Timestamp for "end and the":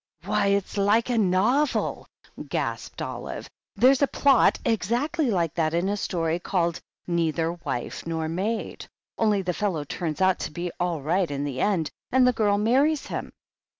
11.61-12.33